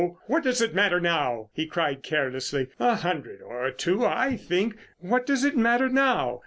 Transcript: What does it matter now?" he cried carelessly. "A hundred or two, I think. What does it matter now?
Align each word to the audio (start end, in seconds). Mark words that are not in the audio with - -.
What 0.25 0.41
does 0.41 0.63
it 0.63 0.73
matter 0.73 0.99
now?" 0.99 1.51
he 1.53 1.67
cried 1.67 2.01
carelessly. 2.01 2.69
"A 2.79 2.95
hundred 2.95 3.39
or 3.39 3.69
two, 3.69 4.03
I 4.03 4.35
think. 4.35 4.75
What 4.97 5.27
does 5.27 5.43
it 5.45 5.55
matter 5.55 5.89
now? 5.89 6.39